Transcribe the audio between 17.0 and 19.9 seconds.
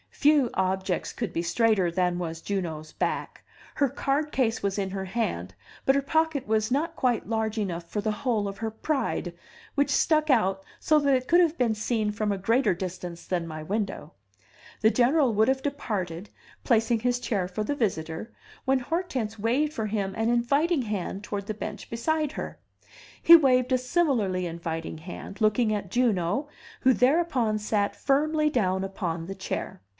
chair for the visitor, when Hortense waved for